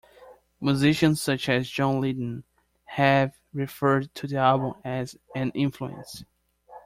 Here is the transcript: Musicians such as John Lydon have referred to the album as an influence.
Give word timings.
Musicians 0.59 1.21
such 1.21 1.47
as 1.47 1.69
John 1.69 2.01
Lydon 2.01 2.43
have 2.85 3.35
referred 3.53 4.11
to 4.15 4.25
the 4.25 4.37
album 4.37 4.73
as 4.83 5.15
an 5.35 5.51
influence. 5.51 6.23